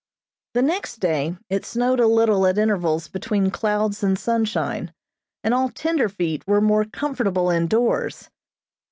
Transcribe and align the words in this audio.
The 0.55 0.63
next 0.63 0.95
day 0.99 1.37
it 1.47 1.63
still 1.63 1.79
snowed 1.89 1.99
a 1.99 2.07
little 2.07 2.47
at 2.47 2.57
intervals 2.57 3.07
between 3.07 3.51
clouds 3.51 4.01
and 4.01 4.17
sunshine, 4.17 4.95
and 5.43 5.53
all 5.53 5.69
"tenderfeet" 5.69 6.41
were 6.47 6.59
more 6.59 6.85
comfortable 6.85 7.51
indoors. 7.51 8.31